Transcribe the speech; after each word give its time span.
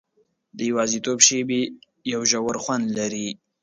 د 0.57 0.59
یوازیتوب 0.69 1.19
شېبې 1.27 1.61
یو 2.13 2.21
ژور 2.31 2.55
خوند 2.63 2.85
لري. 2.97 3.29